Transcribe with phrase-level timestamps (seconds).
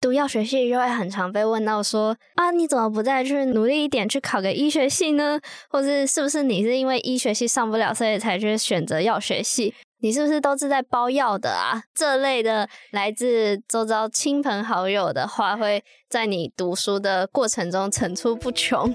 [0.00, 5.38] 读药学系就会很常被问到说啊，你怎么不再去努力一点，去考个医学系呢？
[5.68, 9.74] 或是是不是你是因为医学系上不了，所以才去选择药学系？
[10.02, 11.82] 你是不是都是在包药的啊？
[11.94, 18.94] 这类的来自周遭亲朋好友的话，会在你读书的过程中层出不穷。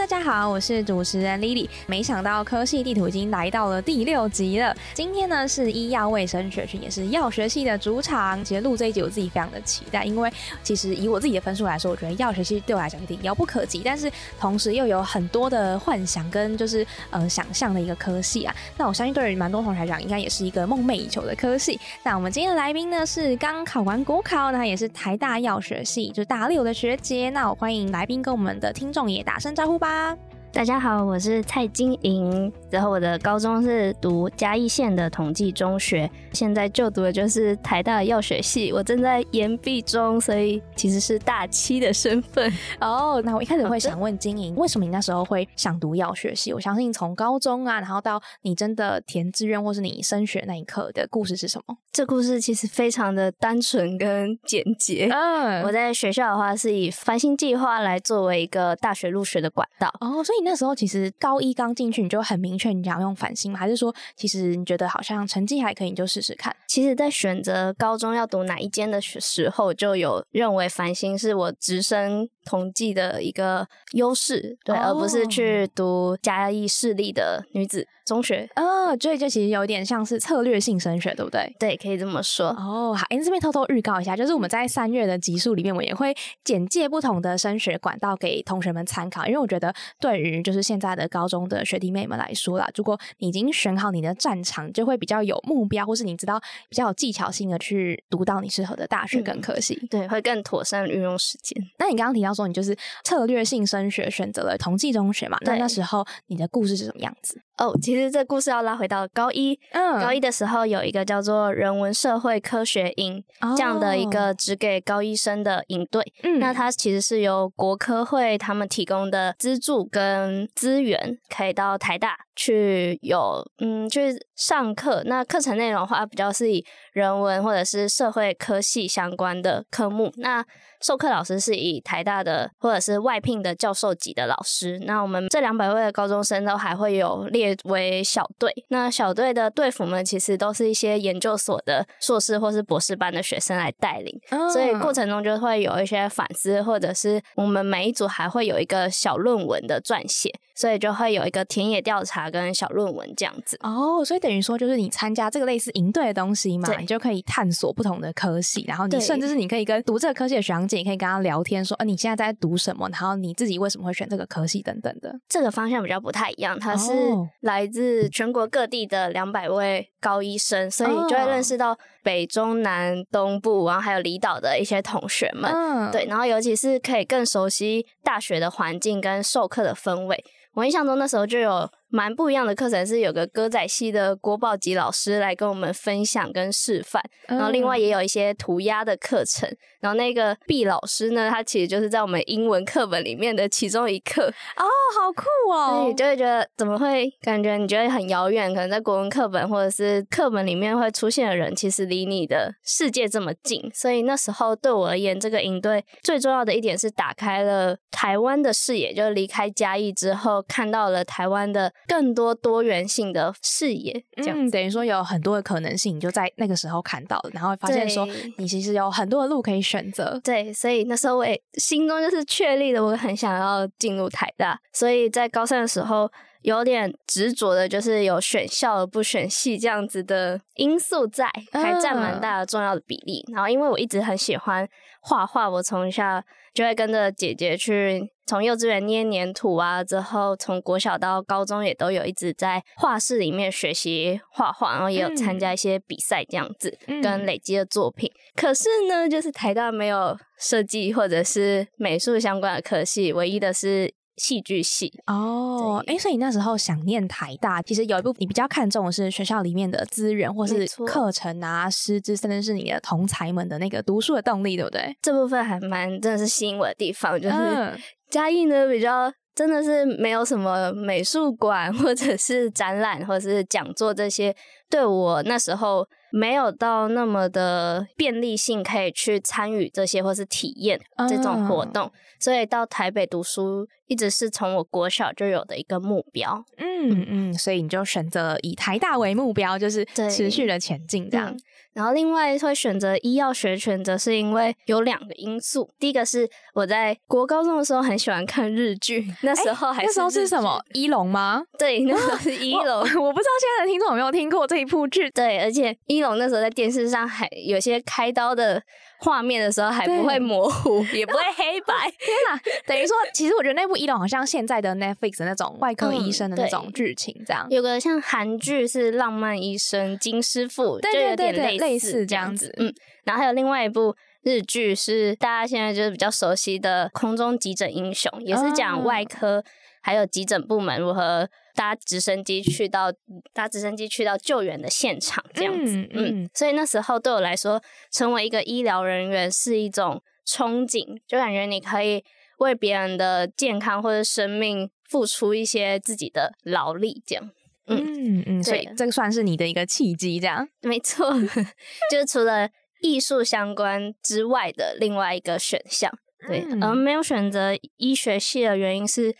[0.00, 1.68] 大家好，我是主持人 Lily。
[1.86, 4.74] 没想到科系地图已经来到了第六集了。
[4.94, 8.42] 今天呢是医药卫生学群，也是药学系的主场。
[8.42, 10.32] 其实录这一集我自己非常的期待，因为
[10.62, 14.10] 其实以我自己的分数来说，我觉得药学系对我来讲有点遥不可及，但是
[14.40, 18.56] 同时又有很多的幻想跟就是呃想象的一个科系啊。
[18.78, 21.78] 那我相信对于蛮多同学来讲，应该也是一个梦寐以求的科系。
[22.02, 27.28] 那我们今天的来宾呢是刚考完国考，那也是台大药学系就是大六的学姐。
[27.28, 29.89] 那我欢迎来宾跟我们的听众也打声招呼吧。
[29.90, 30.29] 빠빠.
[30.52, 42.52] 大家好，我是蔡金莹，然后我的高中是读嘉义县的统计中学，现在就读的就是台大药学系，我正在研毕中，所以其实是大七的身份。
[42.80, 46.52] 哦，那我一开始会想问金莹，为什么你那时候会想读药学系？
[46.52, 51.76] 我相信从高中啊，然后到你真的填志愿或是你升学那一刻的故事是什么？
[51.92, 55.08] 这故事其实非常的单纯跟简洁。
[55.10, 59.88] 嗯，我在学校的话是以繁星计划来作为一个大学入学的管道。
[60.00, 60.39] 哦，所以。
[60.42, 63.58] 那时候其实高一刚进去，你就很明确你想用繁星吗？
[63.58, 66.54] 还是说其实你觉得好像成绩还可以，你就试试看？
[66.66, 77.86] 其实，在选择高中要读哪一间的时候，就有认为繁星是我直升统计的一个优势，对，而不是去读嘉义市立的女子。
[78.06, 81.54] 中学啊，所以这其实有点像是策略性升学，对不对？
[81.60, 82.48] 对，可以这么说。
[82.48, 86.12] 哦，好，哎，这边偷偷预告一下，就是我们在三月的集数里面，我也会
[86.42, 89.24] 简介不同的升学管道给同学们参考。
[89.26, 101.56] 因为我觉得，对于就是现在的高中的学弟妹们来说啦，如果你已经选好你的战场，就会比较有目标，或是你知道比较有技巧性的去读到你适合的大学跟科系，对，会更妥善运用时间。
[101.78, 105.38] 那你刚刚提到说，你就是策略性升学，选择了同济中学嘛？
[105.42, 107.40] 那那时候你的故事是什么样子？
[107.60, 109.56] 哦，其实这故事要拉回到高一。
[109.72, 113.22] 嗯，高一的时候有一个叫做人文社会科学营
[113.54, 116.02] 这样的一个只给高一生的营队。
[116.22, 125.02] 嗯，那它其实是由国科会他们提供的资助跟资源，可以到台大去有嗯，去上课。
[125.04, 130.10] 那课程内容的话，比较是以人文或者是社会科系相关的科目。
[130.16, 130.42] 那
[130.80, 134.78] 授课老师是以台大的或者是外聘的教授级的老师。
[134.86, 138.52] 那我们这两百位的高中生都还会有列为小队。
[138.68, 144.20] 那小队的队服们其实都是一些研究所的硕士或是博士班的学生来带领，
[144.52, 150.32] 所以过程中就会有一些反思，或者是我们每一组还会有一个小论文的撰写。
[150.60, 153.56] 所以就会有一个田野调查跟小论文这样子。
[153.62, 165.18] 哦，所以等于说就是你参加这个类似营队的东西嘛，你就可以探索不同的科系，然后你甚至是你可以跟读这个科系的学长姐，可以跟他聊天说，呃，你现在在读什么，然后你自己为什么会选这个科系等等的。
[165.30, 166.92] 这个方向比较不太一样，它是
[167.40, 180.24] 来自全国各地的两百位高医生，所以就会认识到北中南东部，然后还有离岛的一些同学们，对，然后尤其是可以更熟悉大学的环境跟授课的氛围。
[180.54, 181.70] 我印象中那时候就有。
[181.90, 189.48] 蛮不一样的课程是有个歌仔戏的国宝级老师来跟我们分享跟示范，然后另外也有一些涂鸦的课程，
[189.80, 194.64] 然后那个毕老师呢，他其实就是在我们英文课本里面的其中一课哦，
[194.96, 195.82] 好酷哦！
[195.82, 198.54] 所以就会觉得怎么会感觉你觉得很遥远？
[198.54, 203.68] 可能在国文课本或者是课本里面会出现的人，其实离你的世界这么近。
[203.74, 211.72] 所以那时候对我而言，这个营队最重要的一点是打开了台湾的视野，就是离开嘉义之后，看到了台湾的。
[211.86, 218.06] 更多多元性的视野，这样等于说有很多的可能性，你就在那个时候看到了，然后发现说
[218.36, 220.20] 你其实有很多的路可以选择。
[220.22, 224.60] 对，所以那时候我也心中就是确立了，我很想要进入台大。
[224.72, 226.10] 所以在高三的时候，
[226.42, 233.24] 有点执着的，就是有选校而不选系这样子的因素在，还占蛮大的重要的比例。
[233.32, 234.66] 然后因为我一直很喜欢
[235.00, 236.22] 画画，我从小
[236.54, 238.12] 就会跟着姐姐去。
[238.26, 248.08] 从幼稚园捏黏土啊，之后从国小到高中也都有一直在画室里面学习画画，然后也有参加一些比赛这样子，跟累积的作品。
[248.36, 254.92] 可是呢，就是台大没有设计或者是美术相关的科系，唯一的是戏剧系。
[255.06, 264.94] 哦，哎，所以你那时候想念台大，其实有一部你比较看重的是学校里面的资源，或是课程啊、师资，甚至是你的同才们的那个读书的动力，对不对？
[265.00, 267.80] 这部分还蛮真的是吸引我的地方，就是。
[268.10, 274.34] 嘉义呢，比较真的是没有什么美术馆，或者是展览，或者是讲座这些，
[274.68, 281.88] 对我那时候没有到那么的便利性，可以去参与这些或是体验这种活动。
[282.18, 286.44] 所以到台北读书，一直是从我国小就有的一个目标。
[286.58, 291.36] 嗯嗯，所以你就选择以台大为目标，就是持续的前进这样。
[291.72, 295.70] 然后另外会选择医药学，选择是因为有两个因素。
[295.78, 301.42] 第一个是我在国高中的时候很喜欢看日剧，那时候还那时候是什么一龙吗？
[301.58, 302.64] 对，那时候是一龙。
[302.64, 305.10] 我不知道现在的听众有没有听过这一部剧。
[305.10, 308.62] 对，而且一龙那时候在电视上还有些开刀的。
[309.00, 311.74] 画面的时候还不会模糊， 也不会黑白。
[311.98, 312.40] 天哪！
[312.66, 322.54] 等于说，其实我觉得那部《医龙》好像现在的 Netflix 那种外科医生的那种剧情，这样有个像韩剧是《浪漫医生金师傅》，就有点类似这样子。
[322.58, 322.72] 嗯，
[323.04, 329.42] 然后还有另外一部日剧是大家现在就是比较熟悉的《空中急诊英雄》，也是讲外科
[329.80, 331.28] 还有急诊部门如何。
[331.52, 332.90] 搭直升机去到
[333.34, 337.60] 搭直升机去到救援的现场，这样子，嗯，所以那时候对我来说，
[337.90, 342.02] 成为一个医疗人员是一种憧憬，就感觉你可以
[342.38, 347.30] 为别人的健康或者生命付出一些自己的劳力，这样，
[347.66, 351.12] 嗯嗯，所以这个算是你的一个契机，这样，没错，
[351.90, 352.48] 就是除了
[352.80, 355.92] 艺术相关之外的另外一个选项，
[356.26, 359.14] 对，而没有选择医学系的原因是。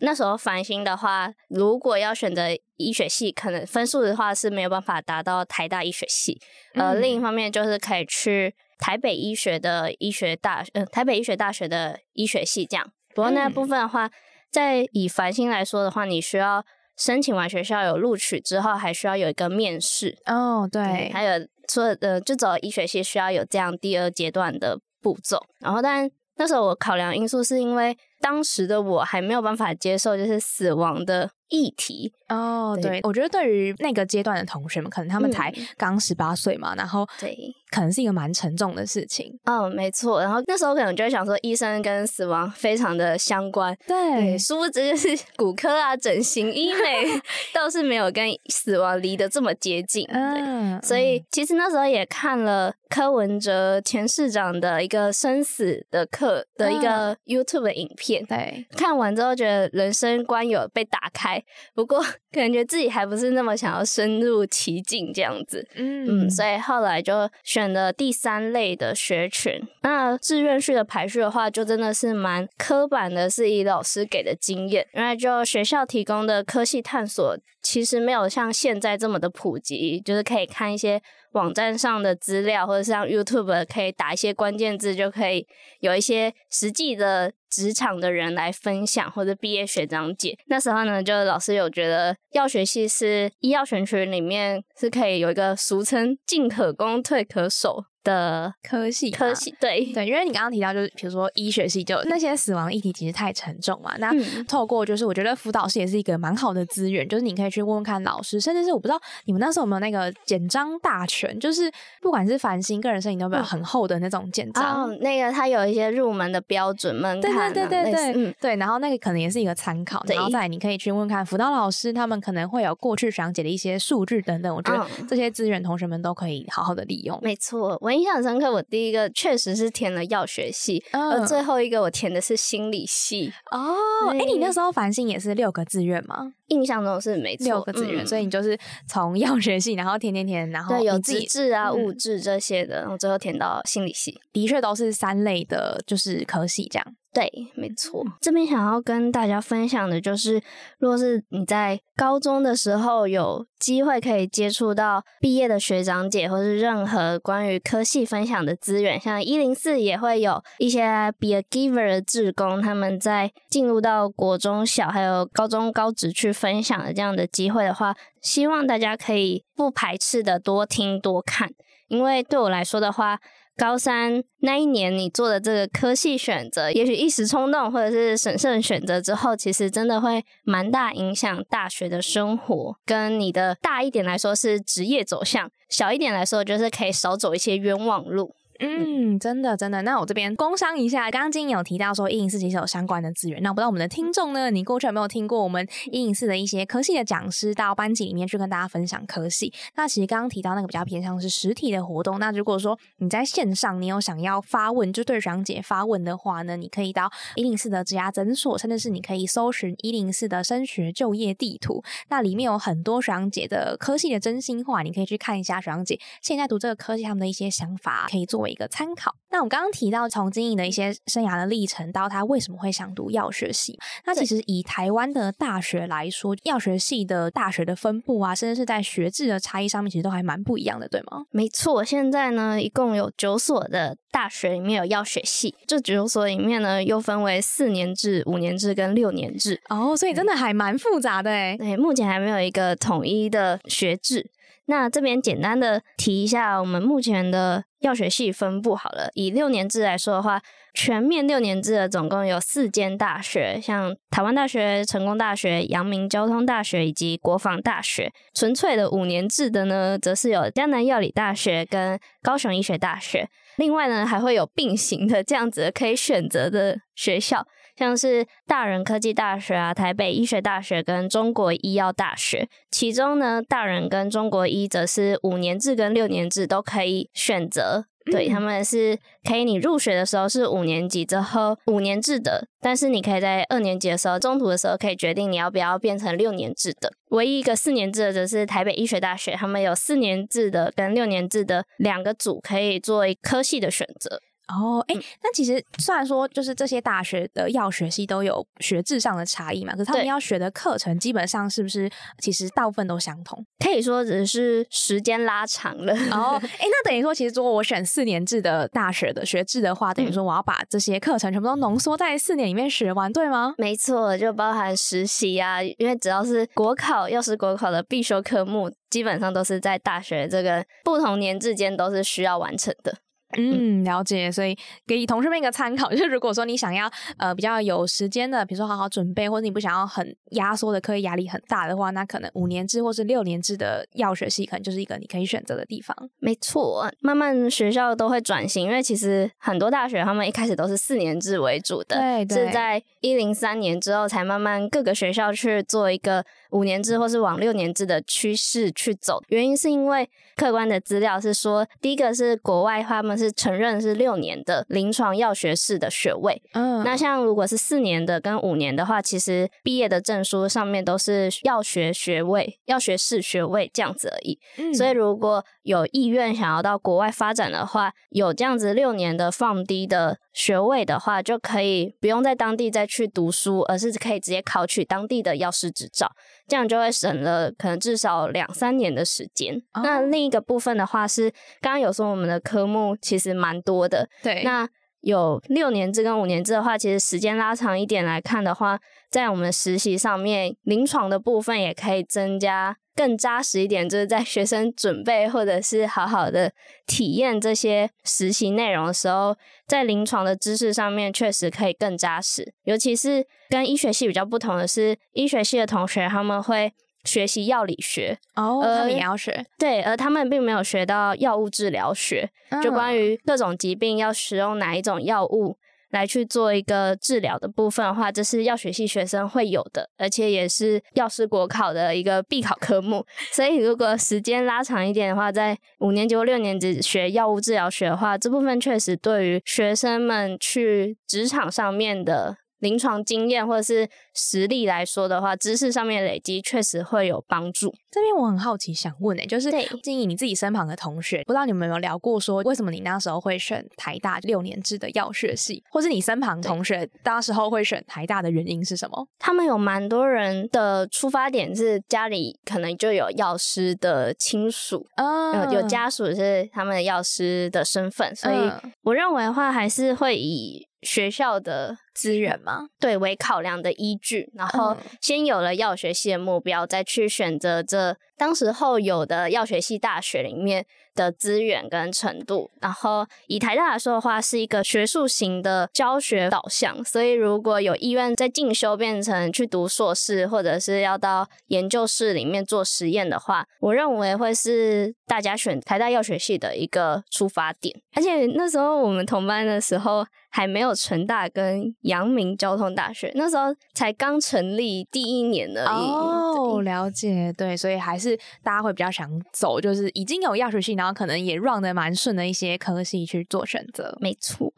[0.00, 2.44] 那时候繁星的话，如果要选择
[2.76, 6.40] 医学系，可能分数的话是没有办法达到台大医学系。
[6.74, 12.92] 呃，另一方面就是可以去台北医学的医学大，呃，台北医学大学的医学系这样。
[13.12, 14.08] 不过那部分的话，
[14.52, 16.64] 在以繁星来说的话，你需要
[16.96, 20.16] 申请完学校有录取之后，还需要有一个面试。
[20.26, 25.44] 哦，对，还有说呃，就走医学系需要有这样第二阶段的步骤。
[25.58, 27.98] 然后，但那时候我考量因素是因为。
[28.20, 31.30] 当时的我还没有办法接受，就是死亡的。
[31.50, 37.36] 议题哦，对，我觉得对于那个阶段的同学们，可能他们才刚十八岁嘛，然后对，
[37.70, 39.38] 可能是一个蛮沉重的事情。
[39.44, 40.20] 嗯，没错。
[40.20, 47.20] 然后那时候可能就会想说，医生跟死亡非常的相关，对，殊不知就是 骨科啊、整形、医美
[47.54, 50.06] 倒是没有跟死亡离得这么接近。
[50.10, 61.42] 嗯，所以其实那时候也看了柯文哲前市长的一个生死的课的一个 YouTube 的影片，对，看完之后觉得人生观有被打开。
[61.74, 69.60] 不过感觉自己还不是那么想要深入其境这样子，嗯嗯，所以后来就选了第三类的学群。
[69.82, 81.00] 那志愿序的排序的话，就真的是蛮刻板的，是以老师给的经验，因为就学校提供的科系探索，其实没有像现在这么的普及，就是可以看一些。
[81.32, 85.46] 网站上的资料，或者像 YouTube 可以打一些关键字，就可以
[85.80, 90.36] 有一些实际的职场的人来分享，或者毕业学长姐。
[90.46, 97.84] 那时候呢，就老师有觉得药学系是医药选群里面是可以有一个俗称“进可攻，退可守”。
[98.04, 103.94] 的科系，科系对对，因为你刚刚提到就是，比如说医学系，就那些死亡议题其实太沉重嘛。
[103.98, 104.10] 那
[104.44, 111.70] 透过就是，我觉得辅导室也是一个蛮好的资源，就是你可以去问问看老师，甚至是我不知道你们那时候有没有那个简章大全，就是
[112.00, 114.96] 不管是繁星个人摄影都没有很厚的那种简章。
[115.00, 118.56] 那个它有一些入门的标准门槛，对对对对对，嗯对。
[118.56, 124.56] 然后那个可能也是一个参考，然后再你可以去问看辅导老师，他们可能会有过去讲解的一些数据等等。
[124.56, 127.18] 我觉得这些资源同学们都可以好好的利用。
[127.22, 128.78] 没错，我印象深刻，我第。
[128.78, 133.32] 第一个确实是填了药学系，而最后一个我填的是心理系。
[133.50, 133.74] 哦，
[134.12, 136.32] 哎，你那时候繁星也是六个志愿吗？
[136.48, 146.96] 印象中是没错，六个志愿，所以你就是从药学系，然后填填填，然后对有资质啊、物质这些的，然后最后填到心理系，的确都是三类的，就是科系这样。
[147.12, 148.04] 对，没错。
[148.20, 150.40] 这边想要跟大家分享的就是，
[150.78, 160.80] 如果是你在高中的时候有机会可以接触到毕业的学长姐，或是任何关于科系分享的资源，像一零四也会有一些
[161.18, 171.50] be a giver 的志工，他们在进入到国中小还有高中高职去分享的这样的机会的话，希望大家可以不排斥的多听多看，
[171.88, 173.18] 因为对我来说的话。
[173.58, 182.76] 高三那一年，你做的这个科系选择，也许一时冲动或者是审慎选择之后，其实真的会蛮大影响大学的生活。
[182.86, 188.32] 跟你的大一点来说是职业走向，小一点来说就是可以少走一些冤枉路。
[188.60, 189.82] 嗯，真的真的。
[189.82, 193.40] 那我这边工商一下，刚刚金有提到说一零四其实有相关的资源。
[193.42, 199.52] 那不知道我们的听众呢，你过去有没有听过我们一零四的一些科系的讲师到班级里面去跟大家分享科系？
[199.76, 202.18] 那其实刚刚提到那个比较偏向是实体的活动。
[202.18, 211.84] 那如果说你在线上，你有想要发问，就对长姐发问的话呢，你可以到一零四的职涯诊所，甚至是你可以搜寻一零四的升学就业地图。
[212.08, 219.14] 那里面有很多学长姐的科系的真心话，你可以去看一下学长姐现在读这个科系他们的一些想法，可以作为一个参考。
[219.30, 223.78] 那我刚刚提到从经营的一些生涯的历程，到他为什么会想读药学系？
[224.06, 231.24] 那其实以台湾的大学来说，药学系的大学的分布啊，甚至是在学制的差异上面，其实都还蛮不一样的，对吗？
[231.30, 239.60] 没错，现在呢，一共有九所的大学里面有药学系，这九所里面呢，又分为四年制、五年制跟六年制。
[239.68, 241.56] 哦，所以真的还蛮复杂的哎。
[241.58, 244.30] 对，目前还没有一个统一的学制。
[244.70, 249.10] 那这边简单的提一下，我们目前的药学系分布好了。
[249.14, 250.40] 以六年制来说的话，
[250.74, 258.12] 全面六年制的总共有四间大学，像台湾大学、成功大学、阳明交通大学以及国防大学。
[258.34, 263.28] 纯粹的五年制的呢，则是有江南药理大学跟高雄医学大学。
[263.56, 267.46] 另外呢，还会有并行的这样子可以选择的学校。
[267.78, 277.84] 像是大人科技大学啊、台北医学大学跟中国医药大学，其中呢，大人跟中国医则是五年制跟六年制都可以选择。
[278.10, 286.90] 对他们是可以，你入学的时候是五年级之后五年制的，但是你可以在二年级的时候中途的时候可以决定你要不要变成六年制的。
[287.10, 294.22] 唯一一个四年制的则是台北医学大学，他们有四年制的跟六年制的两个组可以做科系的选择。
[294.48, 301.88] 哦，哎，那其实虽然说就是这些大学的药学系都有学制上的差异嘛，可是他们要学的课程基本上是不是
[302.20, 303.44] 其实大部分都相同？
[303.62, 305.92] 可以说只是时间拉长了。
[306.10, 313.54] 哦， 哎，那等于说其实如果我选四年制的大学的学制的话，等于说我要把这些课程全部都浓缩在四年里面学完，对吗？
[313.58, 322.96] 没错，就包含实习啊，因为只要是国考药师国考的必修科目，基本上都是在大学这个不同年制间都是需要完成的。
[323.36, 324.56] 嗯，了解，所以
[324.86, 335.94] 给同事们一个参考，就是如果说你想要呃比较有时间的，比如说好好准备，或者你不想要很压缩的课业压力很大的话，那可能五年制或是六年制的药学系可能就是一个你可以选择的地方。
[336.20, 349.22] 没错，慢慢学校都会转型，因为其实很多大学他们一开始都是四年制为主的，对，是在一零三年之后才慢慢各个学校去做一个五年制或是往六年制的趋势去走。
[349.28, 353.17] 原因是因为客观的资料是说，第一个是国外他们。
[353.18, 364.38] 是承认是六年的临床药学士的学位，嗯，那像如果是四年的跟五年的话，其实毕业的证书上面都是药学学位、药学士学位这样子而已。
[364.56, 376.12] 嗯所以如果有意愿想要到国外发展的话，有这样子六年的放低的学位的话，就可以不用在当地再去读书，而是可以直接考取当地的药师执照。
[376.46, 379.60] 这样就会省了可能至少两三年的时间。
[379.82, 384.08] 那另一个部分的话是，刚刚有说我们的科目其实蛮多的。
[384.22, 384.68] 对，那
[385.00, 388.78] 有六年制跟五年制的话，其实时间拉长一点来看的话，
[389.10, 392.76] 在我们实习上面，临床的部分也可以增加。
[392.94, 396.52] 更扎实一点，就是在学生准备或者是好好的
[396.84, 399.36] 体验这些实习内容的时候，
[399.68, 402.52] 在临床的知识上面确实可以更扎实。
[402.64, 406.72] 尤其是跟医学系比较不同的是，医学系的同学他们会
[407.08, 412.28] 学习药理学哦，他们也要学对，而他们并没有学到药物治疗学，
[412.62, 415.56] 就关于各种疾病要使用哪一种药物。
[415.90, 423.06] 来去做一个治疗的部分的话，这是药学系学生会有的，而且也是药师国考的一个必考科目。
[423.32, 432.36] 所以，如果时间拉长一点的话，在五年级或六年级学药物治疗学的话，这部分确实对于学生们去职场上面的。
[432.60, 437.74] 临床经验或者是实力来说的话，知识上面累积确实会有帮助。
[437.90, 439.50] 这边我很好奇，想问诶，就是
[439.82, 449.08] 建议你自己身旁的同学，不知道你们有没有聊过，说为什么你那时候会选台大六年制的药学系，或是你身旁同学那时候会选台大的原因是什么？
[449.18, 454.86] 他们有蛮多人的出发点是家里可能就有药师的亲属，
[455.34, 458.50] 有有家属是他们的药师的身份，所以
[458.82, 460.68] 我认为的话，还是会以。
[460.82, 462.68] 学校的资源吗？
[462.78, 464.30] 对，为考量的依据。
[464.34, 470.64] 然后先有了药学系的目标，再去选择这当时候有的药学系大学里面。
[470.94, 487.80] 的资源跟程度，然后以台大来说的话，是一个学术型的教学导向，所以如果有意愿在进修变成去读硕士，或者是要到研究室里面做实验的话，我认为会是大家选台大药学系的一个出发点。
[487.94, 490.04] 而且那时候我们同班的时候。
[490.30, 495.86] 还没有成大跟阳明交通大学，那时候才刚成立第一年而已。
[495.88, 503.96] 哦，了解，对，所以还是大家会比较想走，就是已经有药学系，然后可能也 run 的蛮顺的一些科系去做选择。
[504.00, 504.52] 没错。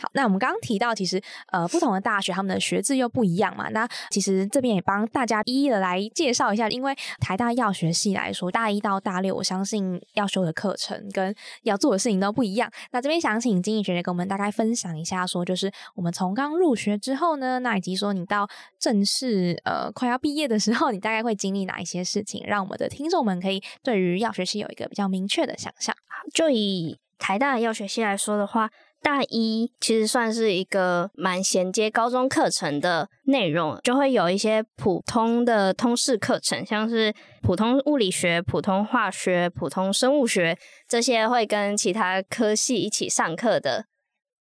[0.00, 1.20] 好，那我们刚刚提到，其实
[1.52, 3.68] 呃，不同的大学他们的学制又不一样嘛。
[3.70, 12.70] 那其实这边也帮大家一一的来介绍一下，因为台大药学系来说，大一到大六，我相信要修的课程跟要做的事情都不一样。
[12.92, 18.48] 那这边想请经济学姐跟我们大概分享一下，说就是我们从刚入学之后呢，那以及说你到
[18.78, 25.94] 正式呃快要毕业的时候，你大概会经历哪一些事情，让我们的听众们可以对于药学系有一个比较明确的想象。
[26.32, 28.70] 就以台大药学系来说的话。
[29.00, 43.86] 大一其实算是一个蛮衔接高中课程的内容，就会有一些普通的通识课程，像是普通物理学、普通化学、普通生物学这些会跟其他科系一起上课的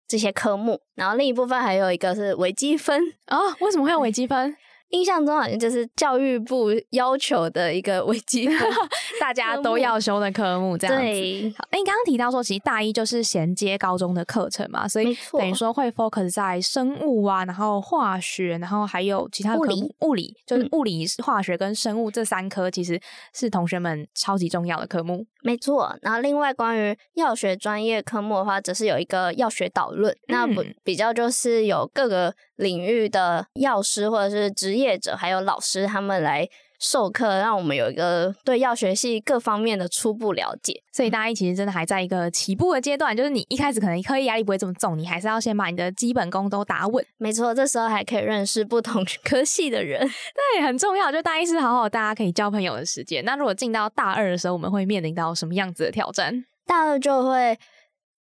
[0.06, 0.80] 这些科目。
[0.94, 3.38] 然后另一部分还有一个是微积分啊？
[3.61, 4.56] 为什么会有微积分？
[4.92, 8.58] 印象中好像就是教育部要求的一个微积分，
[9.20, 11.54] 大家都要修的科目这样子。
[11.58, 23.00] 好，哎，你刚刚提到说，其实大一就是衔接高中的课程嘛，所以等于说会 focus 在生物啊，然后化学，然后还有其他物理，物理就是物理、化学跟生物这三科，其实
[23.34, 25.26] 是同学们超级重要的科目。
[25.42, 36.48] 没错，然后另外关于药学专业科目的话，则是有一个药学导论，那不比较就是有各个领域的药师或者是职业者，还有老师他们来
[36.78, 40.82] 授课，让我们有一个对药学系各方面的初步了解。
[40.92, 47.04] 所以大一其实真的还在一个起步的阶段，就是你一开始可能课业压力不会这么重，你还是要先把你的基本功都打稳。
[47.18, 50.00] 没错，这时候还可以认识不同科系的人，
[50.56, 51.10] 对，很重要。
[51.12, 53.24] 就大一是好好大家可以交朋友的时间。
[53.24, 56.44] 那如果进到大二的时候，我们会面临到什么样子的挑战？
[56.66, 57.58] 大二就会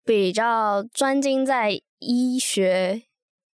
[0.05, 3.03] 比较专精在医学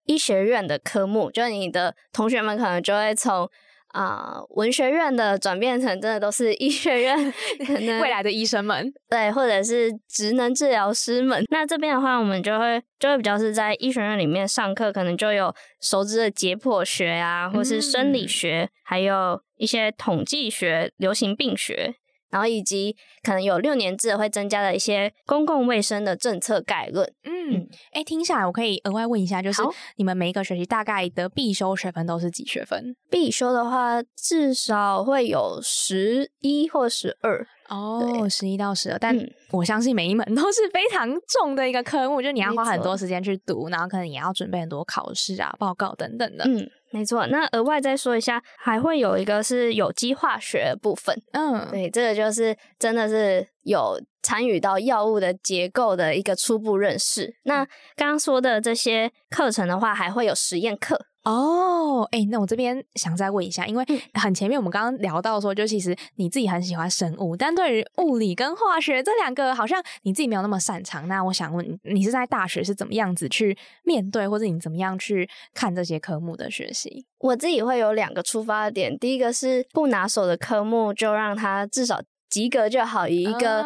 [0.07, 3.47] 医学院的科目，就是你的同学们可能就会从。
[3.93, 7.33] 啊，文学院的转变成真的都是医学院
[8.01, 11.43] 未来的医生们，对，或者是职能治疗师们。
[11.49, 21.95] 那这边的话，我们就会就会比较是在医学院里面上课，可能就有熟知的解剖学啊，或是生理学，还有一些统计学、流行病学。
[22.29, 27.11] 然后以及可能有六年制会增加的一些公共卫生的政策概论。
[27.23, 29.61] 嗯，哎，听下来我可以额外问一下，就是
[29.95, 32.95] 你们每一个学期大概的必修学分都是几学分？
[33.09, 37.47] 必修的话至少会有十一或十二。
[37.69, 39.17] 哦，十一到十二，但
[39.51, 46.43] 我相信每一门都是非常重的一个科目，就你要花很多时间去读，然后可能也要准备很多考试啊、报告等等的。
[46.47, 46.69] 嗯。
[46.89, 51.21] 没错，那额外再说一下，还会有一个是有机化学部分。
[51.33, 57.35] 嗯，对，这个就是真的是有参与到药物的结构的一个初步认识。
[57.43, 57.65] 那
[57.97, 60.97] 刚刚说的这些课程的话，还会有实验课。
[61.27, 71.05] 哦，哎，那我这边想再问一下，因为很前面我们刚刚聊到说，就其实你自己很喜欢生物，但对于物理跟化学这两个，好像你自己没有那么擅长。
[71.09, 77.05] 那我想问，你是在大学是怎么样子去面对，或者你怎么样去看这些科目的学习？
[77.19, 81.99] 我自己会有两个出发点，第一个是不拿手的科目，就让它至少。
[82.29, 83.63] 及格就好，以一个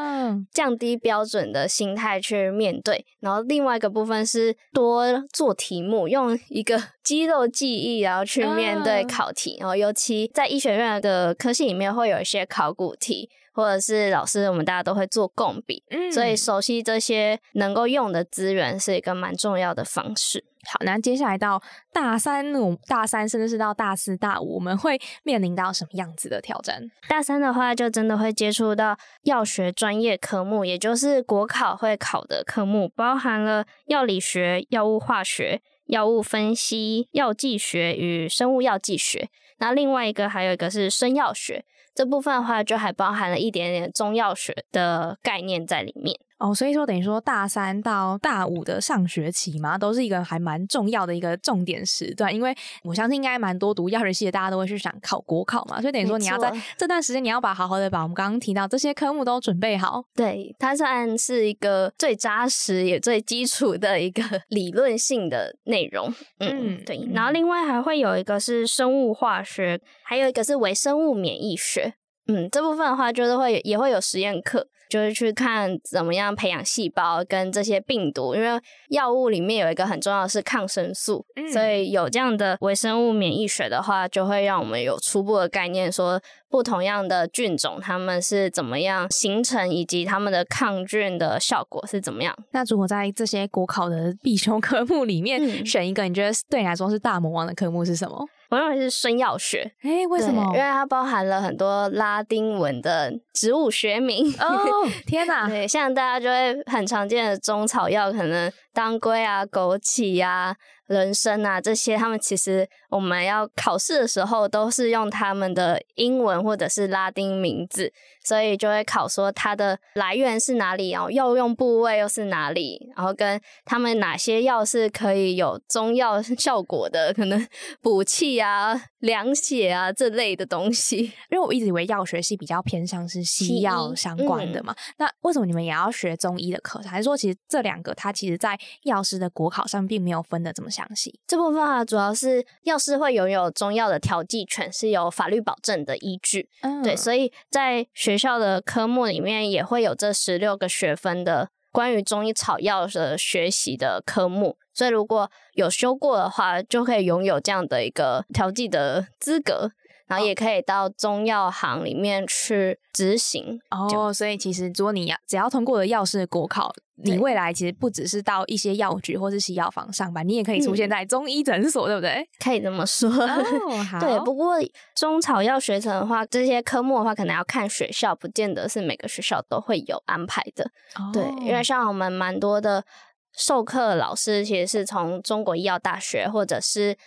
[0.52, 3.06] 降低标准的心态去面对。
[3.20, 9.58] 然后另外一个部分是多做题目，用一个 肌肉记忆，然后去面对考题。
[9.60, 15.84] 然后尤其在医学院的科系里面，会有一些考古题，或者是老师我们大家都会做共笔，
[16.14, 20.46] 所以熟悉这些能够用的资源是一个蛮重要的方式。
[20.64, 21.60] 好，那接下来到
[21.92, 26.80] 大三，我大三甚至是到大四、大五，我们会面临到什么样子的挑战？
[27.10, 39.30] 大三的话，就真的会接触到药学专业科目，也就是国考会考的科目，包含了药理学、药物化学、药物分析、药剂学与生物药剂学。
[39.58, 46.18] 那另外一个还有一个是生药学，这部分的话就还包含了一点点中药学的概念在里面。
[46.42, 52.52] 哦，所以说等于说大三到大五的上学期嘛，都是一个还蛮重要的一个重点时段，因为
[52.84, 60.04] 我相信应该蛮多读药学系的，大家都会去想考国考嘛，所以等于说你要在这段时间，你要把好好的把我们刚刚提到这些科目都准备好。
[60.16, 66.12] 对，它算是一个最扎实也最基础的一个 理论性的内容。
[66.40, 67.08] 嗯，对。
[67.14, 71.94] 然后另外还会有一个是生物化学，还有一个是微生物免疫学。
[72.34, 74.68] 嗯，这部分的话就是会也会有实验课。
[74.92, 92.38] 就是去看怎么样培养细胞跟这些病毒，因为药物里面有一个很重要的是抗生素，所以有这样的微生物免疫学的话，就会让我们有初步的概念，说不同样的菌种它们是怎么样形成，以及它们的抗菌的效果是怎么样。
[92.52, 98.28] 那如果在这些国考的必修科目里面选一个，你觉得对你来说是大魔王的科目是什么？
[98.52, 100.44] 我认为是生药学，哎，为什么？
[100.48, 104.28] 因为它包含了很多拉丁文的植物学名。
[104.40, 105.48] 哦， 天哪！
[105.48, 110.56] 对，像大家就会很常见的中草药，可能当归啊、枸杞呀。
[110.88, 117.94] 人参啊，这些他们其实我们要考试的时候都是用他们的英文或者是拉丁名字，
[118.26, 127.48] 所以就会考说它的来源是哪里，然后药用部位又是哪里，然后跟他们哪些药是可以有中药 效果的，可能
[127.82, 131.14] 补气啊、凉血啊这类的东西。
[131.30, 136.92] 因为我一直以为药学系比较偏向是西药相关的嘛，那为什么你们也要学中医的课程？
[136.92, 140.88] 还是说其实这两个它其实在药师的国考上并没有分的这么详？
[140.96, 146.50] 细这部分啊，主要是药师会拥有中药的调剂权，是有法律保证的依据。
[146.62, 154.58] 嗯，对，所以在学校的科目里面也会有这十六个学分的关于中医草药的学习的科目。
[154.74, 159.72] 所以如果有修过的话，就可以拥有这样的一个调剂的资格。
[160.12, 166.70] 然后也可以到中药行里面去执行哦，所以其实如果你要只要通过了药师国考，
[167.04, 172.28] 你未来其实不只是到一些药局或是西药房上班，你也可以出现在中医诊所，对不对？
[172.44, 173.10] 可以这么说。
[174.02, 174.56] 对，不过
[174.96, 180.70] 中草药学程的话，这些科目的话，可能要看学校，不见得是每个学校都会有安排的。
[181.14, 182.84] 对，因为像我们蛮多的
[183.32, 186.98] 授课老师，其实是从中国医药大学或者是。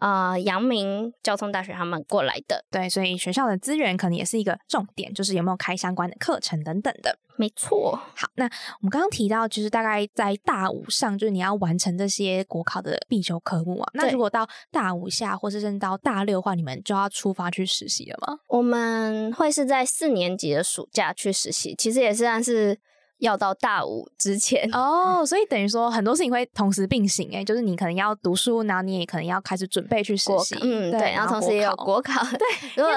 [0.00, 7.18] 啊，阳明交通大学他们过来的，对，所以学校的资源可能也是一个重点，就是有没有开相关的课程等等的。
[7.36, 7.98] 没错。
[8.16, 13.90] 好，那我们刚刚提到，就是大概在大五上，就是你要完成这些国考的必修科目啊。
[13.94, 18.38] 那如果到大五下，或是甚至到大六的话，你们就要出发去实习了吗？
[18.48, 22.78] 我们会是在四年级的暑假去实习，其实也是算是。
[23.18, 32.46] 要到大五之前哦，所以等于说很多事情会同时并行哎，就是你可能要读书，然后你也可能要开始准备去实习，嗯，对，然后同时也有国考，对。
[32.76, 32.92] 如果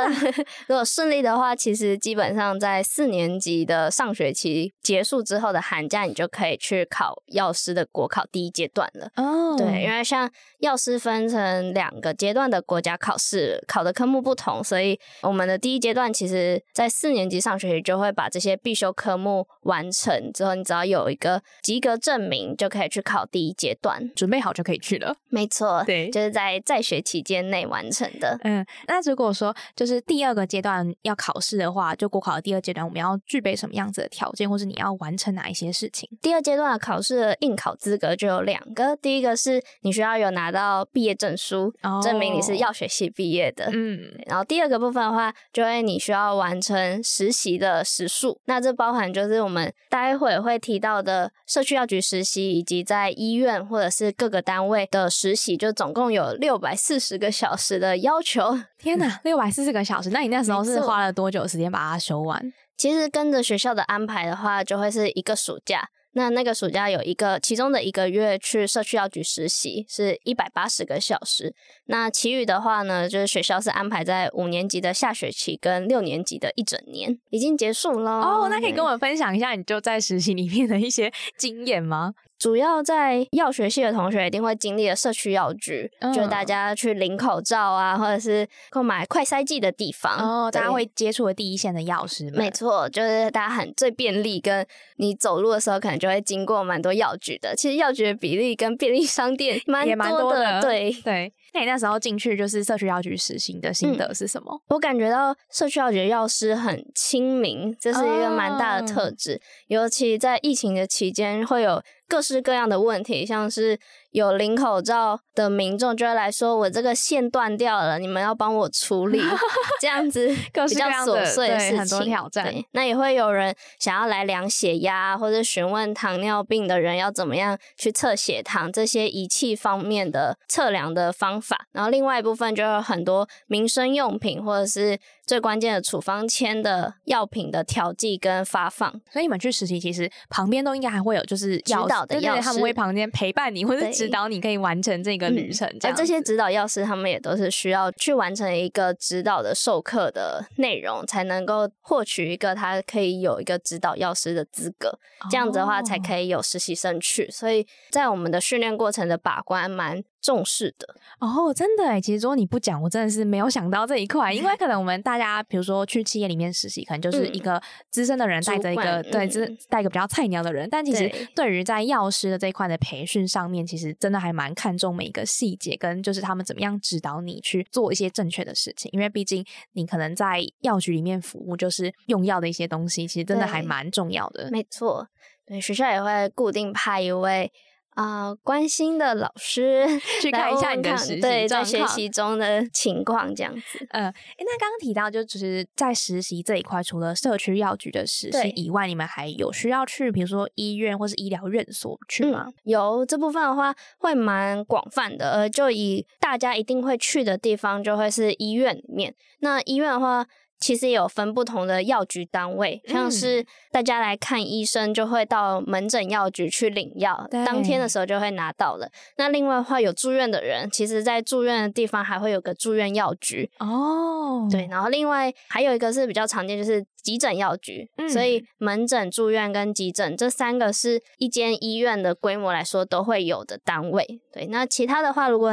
[0.67, 9.09] 如果顺利的话，其实基本上在四年级的上学期结束之后的寒假，你就可以去考药师的国考第一阶段了。
[9.15, 10.29] 哦，对，因为像
[10.59, 20.10] 药师分成两个阶段的国家考试，考的科目不同，所以我们的第一阶段其实在四年级上学期就会把这些必修科目完成。
[20.33, 25.15] 之后，你只要有一个及格证明，就可以去考第一阶段，准备好就可以去了。
[25.29, 28.37] 没错，对，就是在在学期间内完成的。
[28.43, 36.09] 嗯，那如果说就是第二个阶段要考试的话，就国考的第二阶段，我们要具备什么样子的条件，或是你要完成哪一些事情？
[36.21, 43.69] 第二阶段的考试的应考资格就有两个，第一个是你需要有拿到毕业证书，证明你是药学系毕业的。
[43.71, 50.00] 嗯，然后第二个部分的话，就会你需要完成实习的时数，那这包含就是我们大。
[50.01, 58.59] 待会会提到的社区药局实习，以及在医院或者是各个单位的实习，就总共有六百四十个小时的要求。
[58.79, 60.09] 天哪，六百四十个小时！
[60.09, 62.51] 那你那时候是花了多久时间把它修完？
[62.75, 65.89] 其实跟着学校的安排的话，就会是一个暑假。
[66.13, 71.53] 那那个暑假有一个，其中的一个月去社区药局实习，是一百八十个小时。
[71.85, 78.11] 那其余的话呢，就是学校是安排在五年级的下学期跟六年级的一整年，已经结束了。
[78.21, 82.13] 哦，那可以跟我分享一下你就在实习里面的一些经验吗？
[82.41, 92.31] 主要在药学系的同学一定会经历的社区药局，就是大家去领口罩啊，或者是购买快筛剂的地方，哦，大家会接触的第一线的药师。
[92.31, 97.55] 没错，就是大家很最便利，跟你走路的时候可能就会经过蛮多药局的。
[97.55, 101.31] 其实药局的比例跟便利商店蛮多的，对对。
[101.53, 104.61] 那你那时候进去就是社区药局实行的心得是什么？
[104.69, 109.41] 我感觉到社区药局药师很亲民，这是一个蛮大的特质。
[109.67, 113.77] 尤其在疫情的期间，会有各式各样的问题，像是
[114.11, 119.19] 有领口罩的民众就会来说：“我这个线断掉了，你们要帮我处理。
[119.81, 122.53] ”这样子 比较琐碎的事情，很多挑战。
[122.71, 131.67] 那也会有人想要来量血压，或者询问糖尿病的人要怎么样去测血糖，这些仪器方面的测量的方法。
[131.71, 134.99] 然后另外一部分就有很多民生用品，或者是。
[135.23, 145.67] 最关键的处方签的药品的调剂跟发放，所以你们去实习，其实旁边都应该还会有就是指导的药师，他们会旁边陪伴你，或者指导你，可以完成这个旅程。
[145.83, 154.97] 而这些指导药师，他们也都是需要去完成一个指导的授课的内容，才能够获取一个他可以有一个指导药师的资格。
[155.29, 157.29] 这样子的话，才可以有实习生去。
[157.29, 160.03] 所以在我们的训练过程的把关蛮。
[160.21, 164.31] 重视的哦，真的哎，其实如果你不讲，我真的是没有想到这一块。
[164.31, 170.69] 因为 可能我们大家，比如说去企业里面实习，可能就是一个资深的人带着一个对，资带一个比较菜鸟的人。
[170.69, 178.89] 但其实对于在药师的这一块的培训上面，其实真的还蛮看重每一个细节，跟就是他们怎么样指导你去做一些正确的事情。
[178.93, 184.49] 因为毕竟你可能在药局里面服务，就是用药的一些东西，其实真的还蛮重要的。
[184.51, 185.07] 没错，
[185.45, 187.51] 对学校也会固定派一位。
[187.91, 189.85] 啊，关心的老师
[190.21, 193.85] 去看一下你的实习对在学习中的情况这样子。
[193.91, 202.47] 嗯，哎，那刚刚提到就只是在实习这一块，除了社区药局的实习以外，你们还有需要去，比如说医院或是医疗院所去吗？
[202.63, 205.31] 有这部分的话，会蛮广泛的。
[205.31, 209.13] 呃，就以大家一定会去的地方，就会是医院里面。
[209.39, 210.25] 那医院的话。
[210.61, 218.87] 其实也有分不同的药局单位，像是大家来看医生就会到门诊药局去领药，当天的时候就会拿到了。
[219.17, 224.47] 那另外的话，有住院的人，其实在住院的地方还会有个住院药局哦。
[224.51, 227.89] 对，然后另外还有一个是比较常见，就是急诊药局。
[228.07, 234.21] 所以门诊、住院跟急诊这三个是一间医院的规模来说都会有的单位。
[234.31, 235.51] 对，那其他的话，如果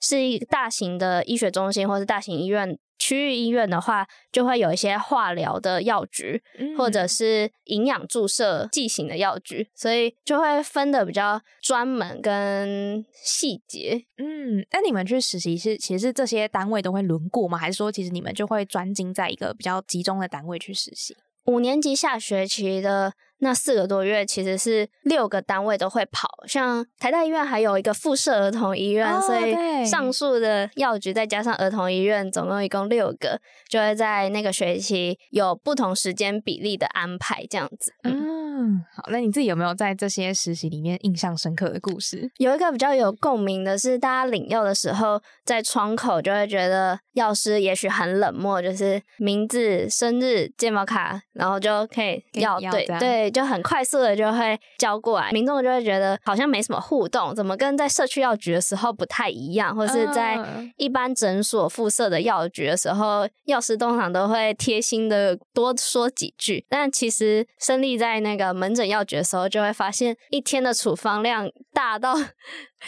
[0.00, 2.76] 是一大型的医学中心或是大型医院。
[3.00, 6.40] 区域医院的话，就会有一些化疗的药局，
[6.78, 14.04] 或者是营养注射剂型的药局，所以就会分的比较专门跟细节。
[14.18, 17.58] 嗯，那你们去实习是其实是这些单位都会轮过吗？
[17.58, 21.16] 还是说其实你们就会专精在一个比较集中的单位去实习？
[21.46, 23.14] 五年级下学期的。
[23.40, 37.92] 那四个多月其实是六个单位都会跑，像台大医院还有一个附设儿童医院，所以上述的药局再加上儿童医院，总共一共六个，就会在那个学期有不同时间比例的安排，这样子。
[38.04, 42.30] 嗯，好，那你自己有没有在这些实习里面印象深刻的故事？
[42.36, 53.29] 有一个比较有共鸣的是，大家领药的时候，在窗口就会觉得药师也许很冷漠，就是名字、生日、健保卡，然后就可以要对对。
[53.30, 60.38] 就很快速的就会交过来，民众就会觉得好像没什么互动，怎么跟在社区药局的时候不太一样，或者是在
[60.76, 66.64] 一般诊所附设的药局的时候，药师通常都会贴心的多说几句。
[66.68, 72.14] 但其实身历在那个门诊药局的时候，就会发现一天的处方量大到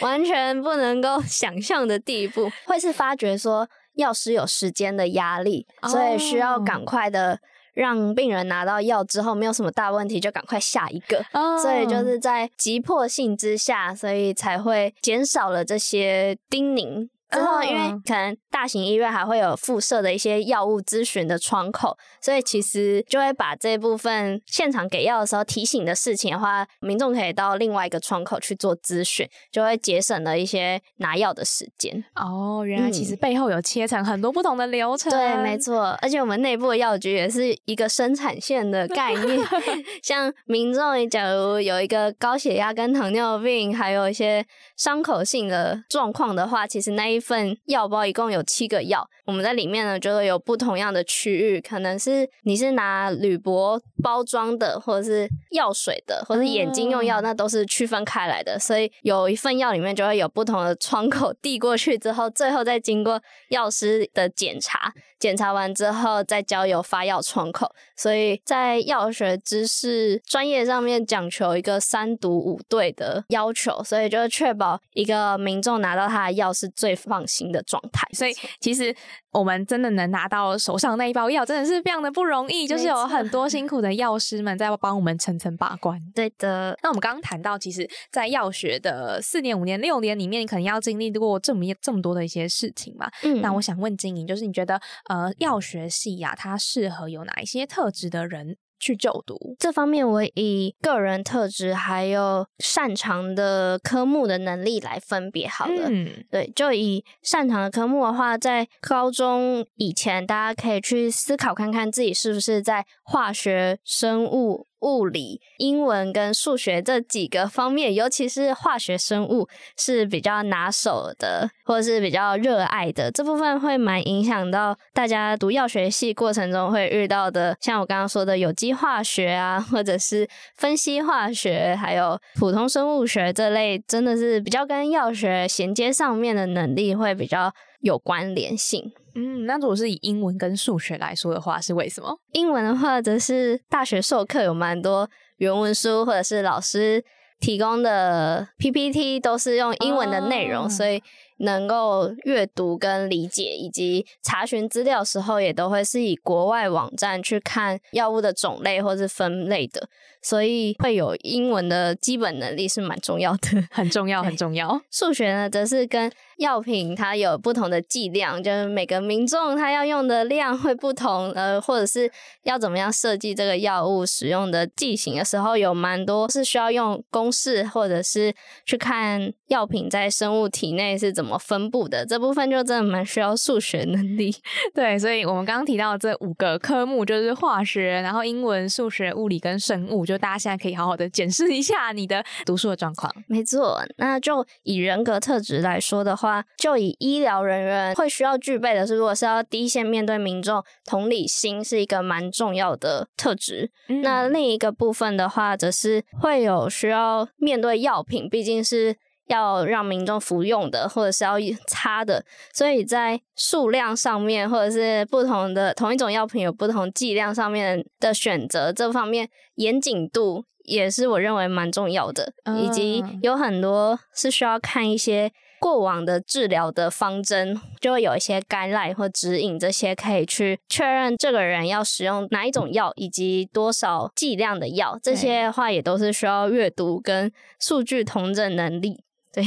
[0.00, 7.38] 完全不能够想象的地步，会是发觉说药师有时间的压力，所以需要赶快的。
[7.74, 11.24] 让病人拿到药之后没有什么大问题，就赶快下一个。
[11.62, 17.08] 所以就是在急迫性之下，所以才会减少了这些叮咛。
[17.32, 32.04] 之后，因为可能大型医院还会有附设的一些药物咨询的窗口，所以其实就会把这部分现场给药的时候提醒的事情的话，民众可以到另外一个窗口去做咨询，就会节省了一些拿药的时间。
[32.14, 35.10] 哦，原来其实背后有切成很多不同的流程。
[35.10, 35.96] 对，没错。
[36.02, 39.38] 而且我们内部的药局也是一个生产线的概念，
[40.02, 44.44] 像民众假如有一个高血压跟糖尿病，还有一些
[44.76, 58.58] 伤口性的状况的话，其实那一份药包一共有七个药，我们在里面呢就会有不同样的区域，可能是你是拿铝箔包装的，或者是药水的，或者眼睛用药，那都是区分开来的。
[58.58, 67.70] 所以有一份药里面就会有不同的窗口递过去之后，最后再经过药师的检查，检查完之后再交由发药窗口。
[67.94, 76.96] 所以在药学知识专业上面讲求一个三读五对的要求，所以就确保一个民众拿到他的药是最。
[77.12, 78.94] 放心的状态，所以其实
[79.32, 86.00] 我们真的能拿到手上那一包药，真的是非常的不容易，就是有很多 辛苦的药师们在帮我们层层把关。
[86.14, 93.10] 对的，那我们刚刚谈到，其实，在药学的四年、五年、六年里面，你可能要经历过这么这么多的一些事情嘛。
[93.22, 94.80] 嗯，那我想问金莹，就是你觉得
[95.12, 98.56] 呃，药学系呀，它适合有哪一些特质的人？
[98.80, 99.54] 去就读？
[99.60, 105.84] 这方面我以个人特质还有擅长的科目的能力来分别好了。
[105.88, 114.66] 嗯，对，就以擅长的科目的话，在高中以前，大家可以去思考看看自己是不是在化学、生物。
[114.82, 123.10] 物理、英文跟数学这几个方面，尤其是化学生物是比较拿手的，或者是比较热爱的。
[123.10, 138.92] 这部分，会蛮影响到大家读药学系过程中会遇到的，像我刚刚说的有机化学啊，或者是分析化学，还有普通生物学这类，真的是比较跟药学衔接上面的能力会比较有关联性。
[139.14, 142.18] 嗯，那如果是以英文跟数学来说的话，是为什么？
[142.32, 147.04] 英文的话，则是大学授课有蛮多原文书，或者是老师
[147.38, 151.02] 提供的 PPT 都是用英文的内容，所以
[151.38, 159.88] 能够阅读跟理解，以及查询资料时候，也都会是以国外网站去看药物的种类或是分类的。
[160.24, 164.80] 所以会有英文的基本能力是蛮重要的，很重要，很重要。
[164.88, 172.10] 数学呢，则是跟药品它有不同的剂量，就是每个民众他要用的量会不同，呃，或者是
[172.44, 178.34] 要怎么样设计这个药物使用的剂型的时候，有蛮多是需要用公式，或者是
[178.66, 182.04] 去看药品在生物体内是怎么分布的。
[182.06, 184.34] 这部分就真的蛮需要数学能力。
[184.74, 190.04] 对，所以我们刚刚提到这五个科目，就是化学，然后英文、数学、物理跟生物。
[190.06, 193.12] 就大家现在可以好好的检视一下你的读书的状况。
[193.26, 196.21] 没错，那就以人格特质来说的话，
[196.56, 203.70] 就以医疗人员会需要具备的是，如果是要第一线面对民众，同理心是一个蛮重要的特质。
[204.02, 208.96] 那另一个部分的话，则是会有需要面对药品，毕竟是。
[209.28, 211.34] 要让民众服用的，或者是要
[211.66, 225.30] 擦的，所以在数量上面，或者是不同的同一种药品有不同剂量上面的选择，这方面严谨度也是我认为蛮重要的，以及有很多是需要看一些
[225.62, 239.04] 过往的治疗的方针，就会有一些干赖或指引，这些可以去确认这个人要使用哪一种药，以及多少剂量的药，这些话也都是需要阅读跟数据同整能力。
[239.32, 239.44] 对，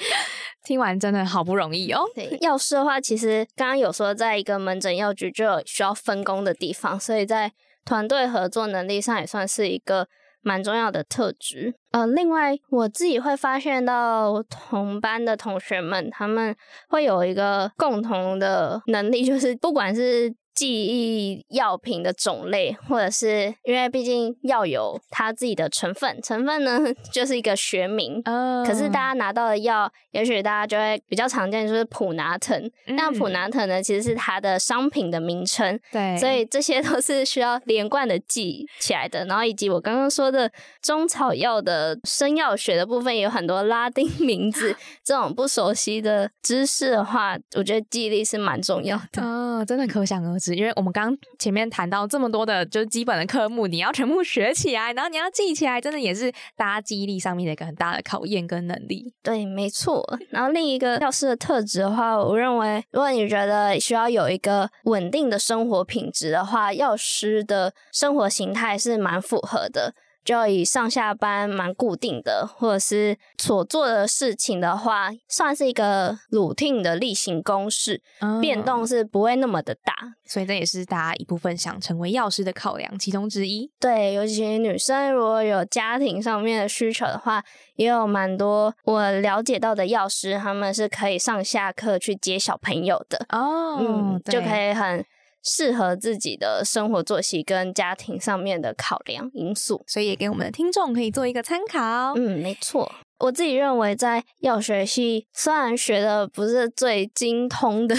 [0.64, 2.04] 听完真的好不容易哦。
[2.16, 7.52] 对，药师的话，其实刚刚有说，在一个门诊药局就有需要分工的地方，所以在
[7.84, 10.08] 团队合作能力上也算是一个
[10.42, 11.74] 蛮重要的特质。
[11.92, 16.54] 呃，另外我自己会发现到同班的同学们，他们
[16.88, 20.34] 会有一个共同的能力，就是不管是。
[20.60, 28.20] 记忆药品的种类，或者是因为毕竟药有它自己的成分，成分呢 就是一个学名。
[28.26, 32.70] 嗯，可是大家拿到的药，也许大家就会比较常见，就是普拿疼。
[32.88, 35.80] 那普拿疼呢，其实是它的商品的名称。
[35.90, 39.24] 对，所以这些都是需要连贯的记起来的。
[39.24, 44.76] 然后以及我刚刚说的中草药的生药学的部分，也有很多拉丁名字。
[45.02, 49.22] 这种不熟悉的知识的话，我觉得记忆力是蛮重要的。
[49.22, 50.49] 哦，真的可想而知。
[50.54, 59.12] 因为我们刚前面谈到这么多的，就是基本的科目，你要全部学起来，然后你要记起来，真的也是大家记忆力上面的一个很大的考验跟能力。
[59.22, 60.04] 对，没错。
[60.30, 69.94] 然后另一个教师的特质的话，我认为，如果你觉得需要有一个稳定的生活品质的话，药师的生活形态是蛮符合的。
[70.24, 78.02] 就以上下班蛮固定的，或者是所做的事情的话，算是一个 routine 的例行公事，
[78.40, 83.70] 变动是不会那么的大，所以这也是大家一部分想成为药师的考量其中之一。
[83.80, 87.42] 对，尤其女生如果有家庭上面的需求的话，
[87.76, 95.04] 也有蛮多我了解到的药师，他们是可以上下课去接小朋友的哦，嗯，就可以很。
[95.42, 102.14] 适合自己的生活作息跟家庭上面的考量因素，所以也给我们的听众可以做一个参考。
[102.16, 102.90] 嗯，没错。
[103.18, 107.94] 我自己认为，在药学系虽然学的不是最精通的，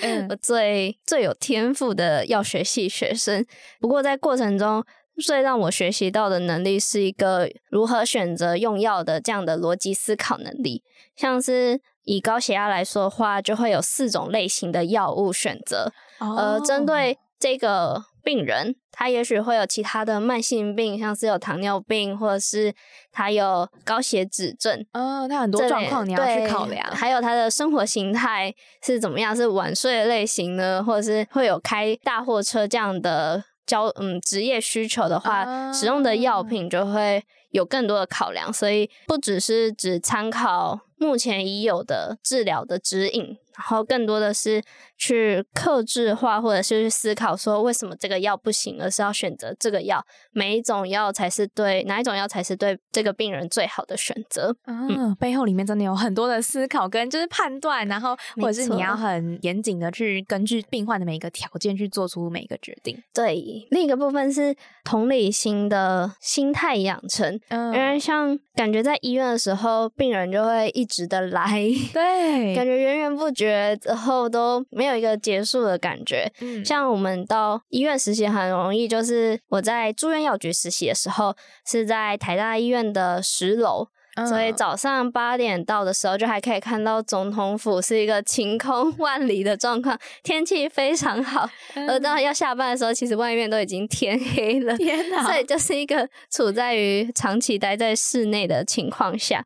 [0.00, 3.44] 嗯， 最最有天赋的药学系学生，
[3.80, 4.82] 不过在过程中
[5.22, 10.82] 最让我学习到的能力是一个如何选择用药的这样的逻辑思考能力，
[11.16, 11.80] 像是。
[12.04, 15.92] 以高血压来说的话，就会有四种类型的药物选择。
[16.36, 22.72] 呃，针对这个病人，他也许会有其他的慢性病，像是有糖尿病，或者是
[23.10, 24.86] 他有高血脂症。
[24.92, 26.84] 哦，他很多状况你要去考量。
[26.90, 28.54] 还有他的生活形态
[28.84, 29.34] 是怎么样？
[29.34, 38.52] 是晚睡的类型呢，或者是会有开大货车这样的交嗯职业需求的话，使用的药品就会有更多的考量。
[38.52, 40.80] 所以不只是只参考。
[41.02, 44.62] 目前已有的治疗的指引，然后更多的是
[45.02, 54.54] 去克制化，或者是去思考说为什么这个药不行，而是要选择这个药，每一种药才是对哪一种药才是对这个病人最好的选择。
[54.66, 62.96] 嗯，背后里面真的有很多的思考跟就是判断，然后或者是你要很严谨的去根据病患的每一个条件去做出每一个决定。
[63.12, 76.30] 对，另一个部分是同理心的心态养成，嗯因为像感觉在医院的时候，病人就会一直的来，对， 感觉源源不绝，之后都没有一个结束的感觉。
[76.40, 81.34] 嗯，像我们到医院实习很容易，就是我在住院药局实习的时候，
[81.66, 83.88] 是在台大医院的十楼。
[84.28, 91.48] 所以早上八点到的时候，就还可以看到总统府是一个晴空万里的状况，天气非常好。
[91.88, 94.76] 而到要下班的时候，其实外面都已经天黑了。
[94.76, 95.24] 天哪！
[95.24, 99.42] 所以就是一个处在于长期待在室内的情况下。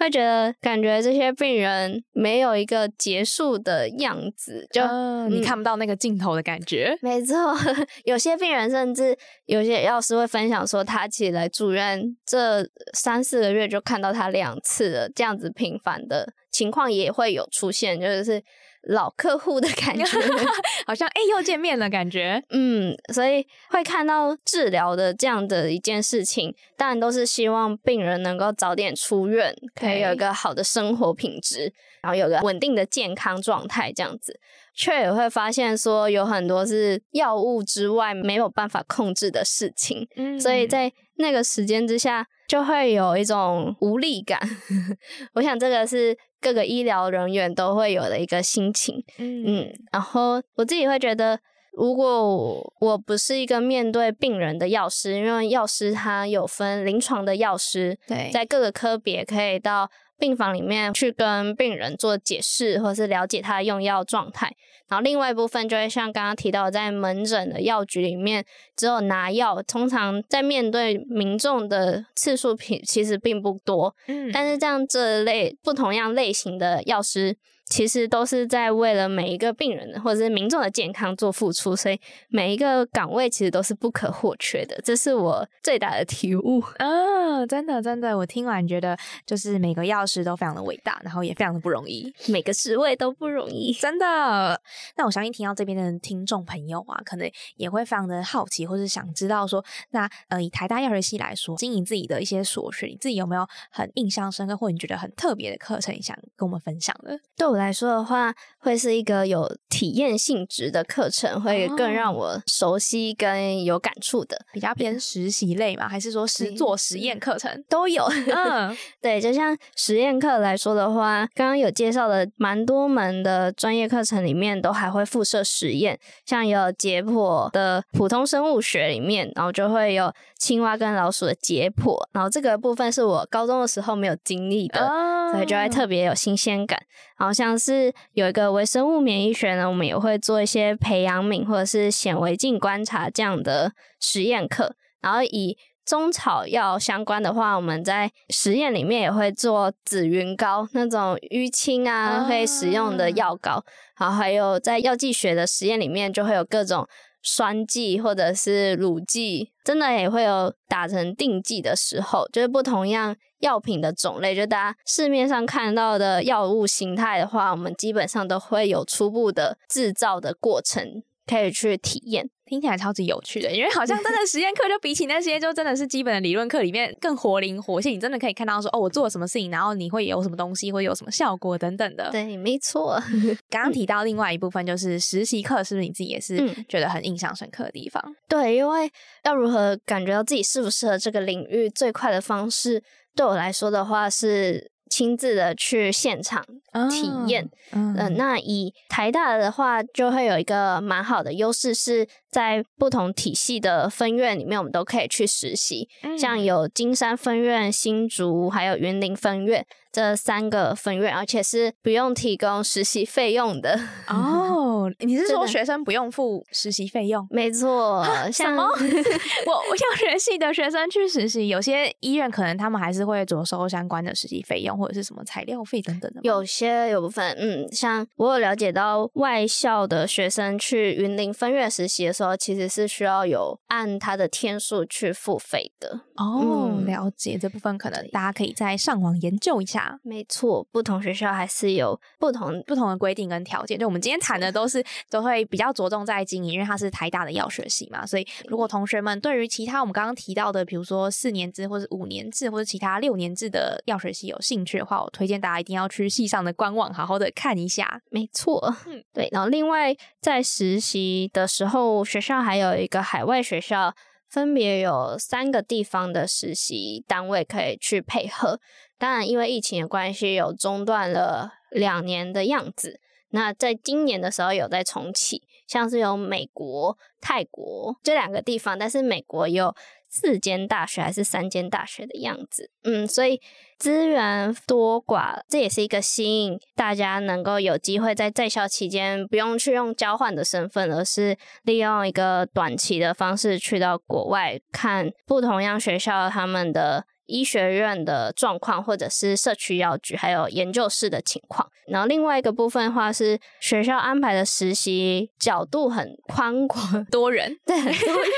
[0.00, 4.82] 会觉得感觉这些病人没有一个结束的样子，就
[5.28, 6.96] 你看不到那个镜头的感觉。
[7.02, 7.36] 没错，
[8.04, 18.42] 有些病人甚至有些药师会分享说，他其实来住院这三四个月就看到他两次了，这样子频繁的情况也会有出现，就是。
[18.84, 20.04] 老客户的感觉，
[20.86, 31.72] 好像哎又见面了感觉，嗯，所以会看到治疗的这样的一件事情，当然都是希望病人能够早点出院，可以有一个好的生活品质，
[32.02, 34.40] 然后有个稳定的健康状态，这样子，
[34.74, 44.40] 却也会发现说有很多是药物之外没有办法控制的事情，嗯，所以在那个时间之下，就会有一种无力感。
[45.34, 46.16] 我想这个是。
[46.40, 51.38] 各个医疗人员都会有的一个心情，嗯，然后我自己会觉得，
[51.72, 59.90] 如果我不是一个面对病人的药师，因为药师他有分临床的药师，对，在各个科别可以到。
[60.20, 64.54] 病房里面去跟病人做解释，或者是了解他的用药状态。
[64.88, 68.44] 然后另外一部分就会像刚刚提到，在门诊的药局里面，
[68.76, 73.94] 只有拿药，通常在面对民众的次数品其实并不多。
[74.06, 77.36] 嗯，但是这样这类不同样类型的药师。
[77.70, 81.98] 其实都是在为了每一个病人或者是民众的健康做付出，所以
[82.28, 84.78] 每一个岗位其实都是不可或缺的。
[84.82, 87.46] 这是我最大的体悟啊！
[87.46, 94.60] 真的，真的，我听完觉得就是每个药师都非常的伟大，然后也非常的不容易，每个职位都不容易，真的。
[94.96, 107.16] 那我相信听到这边的听众朋友啊，可能也会非常的好奇，或是想知道说，那呃，以台大药学系来说，经营自己的一些所学，你自己有没有很印象深刻，或者你觉得很特别的课程，想跟我们分享的？
[107.36, 107.59] 对我。
[107.60, 118.02] 来说的话，会是一个有体验性质的课程，会更让我熟悉跟有感触的，比较偏实习类嘛，还是说实做实验课程都有？
[118.34, 134.88] 嗯， 对，就像实验课来说的话，刚刚有介绍的蛮多门的专业课程里面，都还会附设实验，像有解剖的普通生物学里面，然后就会有青蛙跟老鼠的解剖，然后这个部分是我高中的时候没有经历的，
[135.32, 136.80] 所以就会特别有新鲜感，
[137.18, 137.49] 然后像。
[137.50, 144.76] 像是有一个微生物免疫学呢，我们也会做一些培养皿或者是显微镜观察这样的实验课。
[145.00, 153.64] 然后以中草药相关的话，我们在实验里面也会做紫云膏那种淤青啊可以使用的药膏。
[153.98, 156.86] 然后还有在药剂学的实验里面，就会有各种
[157.22, 163.16] 酸剂或者是乳剂，真的也会有打成定剂的时候，就是不同样。
[163.40, 173.50] 药品的种类，就大家市面上看到的药物形态的话，我们基本上都会有初步的制造的过程可以去体验，听起来超级有趣的。
[173.50, 182.10] 因为好像真的实验课就比起那些就真的是基本的理论课里面更活灵活现，你真的可以看到说哦，我做了什么事情，然后你会有什么东西，会有什么效果等等的。
[182.10, 183.00] 对，没错。
[183.48, 186.36] 刚刚提到另外一部分就是实习课，是不是你自己也是
[186.68, 188.02] 觉得很印象深刻的地方？
[188.28, 188.90] 对，因为
[189.24, 192.82] 要如何感觉到自己适不适合这个领域，最快的方式。
[193.14, 194.70] 对我来说的话，是
[195.00, 196.44] 亲自的去现场
[196.90, 197.48] 体验。
[197.72, 205.88] 嗯，那以台大的话，就会有一个蛮好的优势，是在不同体系的分院里面，我们都可以去实习。
[206.18, 209.66] 像有金山分院、新竹，还有云林分院。
[209.92, 213.76] 这三个分院，而且是不用提供实习费用的
[214.06, 214.88] 哦。
[215.00, 217.26] 你是说学生不用付实习费用？
[217.28, 218.06] 没错。
[218.32, 218.62] 什么？
[218.62, 226.20] 我我像学系的学生去实习，有些医院可能他们还是会着收相关的实习费用，或者是什么材料费等等的。
[226.22, 232.19] 有些有部分，嗯，像我有了解到外校的学生去云林分院实习的时候。
[232.24, 236.00] 时候，其实是需要有按他的天数去付费的。
[236.16, 239.98] 哦，了解这部分，可能大家可以再上网研究一下。
[240.02, 243.78] 没错，不同学校还是有不同不同的规定跟条件。
[243.78, 258.02] 就我们今天谈的都是都会比较着重在经营，因为它是台大的药学系嘛，所以如果同学们对于其他我们刚刚提到的，比如说四年制或者五年制或者其他六年制的药学系有兴趣的话，我推荐大家一定要去系上的官网好好的看一下。
[258.10, 259.28] 没错，嗯，对。
[259.32, 263.94] 然后另外在实习的时候，学校还有一个海外学校。
[264.32, 268.60] 分别有三个地方的实习单位可以去配合，
[268.96, 273.00] 当然因为疫情的关系有中断了两年的样子。
[273.30, 279.74] 那在今年的时候有在重启，像是有美国、泰国这两个地方，但是美国有。
[280.10, 283.40] 四间大学还是三间大学的样子，嗯，所以
[283.78, 297.06] 资源多寡，这也是一个吸引大家能够有机会在在校期间不用去用交换的身份，而是利用一个短期的方式去到国外看不同样学校他们的。
[297.30, 301.70] 医学院的状况，或者是社区药局，还有研究室的情况。
[301.86, 308.30] 然后另外一个部分的话，是学校安排的实习角度很宽广， 多人，对，很多人，